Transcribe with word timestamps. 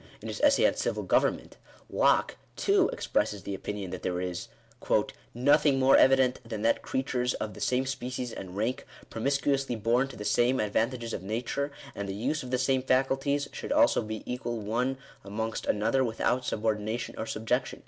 In 0.19 0.29
his 0.29 0.41
essay 0.41 0.65
on 0.65 0.73
Civil 0.73 1.03
Government, 1.03 1.57
Locke, 1.87 2.35
too, 2.55 2.89
expresses 2.89 3.43
the 3.43 3.53
opinion 3.53 3.91
that 3.91 4.01
there 4.01 4.19
is" 4.19 4.47
nothing 5.35 5.77
more 5.77 5.95
evident 5.95 6.39
than 6.43 6.63
that 6.63 6.81
creatures 6.81 7.35
of 7.35 7.53
the 7.53 7.61
same 7.61 7.85
species 7.85 8.33
and 8.33 8.57
rank, 8.57 8.87
promiscuously 9.11 9.75
born 9.75 10.07
to 10.07 10.15
the 10.15 10.25
same 10.25 10.59
advantages 10.59 11.13
of 11.13 11.21
nature, 11.21 11.71
and 11.93 12.09
the 12.09 12.15
use 12.15 12.41
of 12.41 12.49
the 12.49 12.57
same 12.57 12.81
faculties, 12.81 13.47
should 13.53 13.71
also 13.71 14.01
be 14.01 14.23
equal 14.25 14.57
one 14.57 14.97
amongst 15.23 15.67
another 15.67 16.03
without 16.03 16.45
subordination 16.45 17.13
or 17.15 17.27
subjection." 17.27 17.79